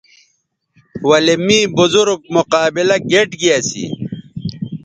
ولے 1.07 1.35
می 1.45 1.59
بزرگ 1.77 2.19
مقابلہ 2.35 2.97
گیئٹ 3.09 3.29
گی 3.39 3.49
اسی 3.57 3.85